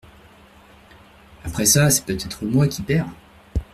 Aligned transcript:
Après 1.45 1.65
ça, 1.67 1.91
c'est 1.91 2.05
peut-être 2.05 2.43
moi 2.43 2.67
qui 2.67 2.81
perds. 2.81 3.05